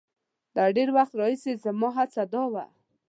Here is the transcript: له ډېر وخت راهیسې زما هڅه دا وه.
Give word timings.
له 0.55 0.63
ډېر 0.77 0.89
وخت 0.97 1.13
راهیسې 1.19 1.53
زما 1.63 1.89
هڅه 1.97 2.21
دا 2.33 2.43
وه. 2.53 2.65